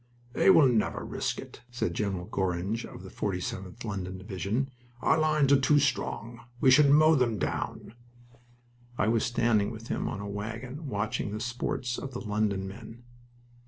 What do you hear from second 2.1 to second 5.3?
Gorringe of the 47th (London) Division. "Our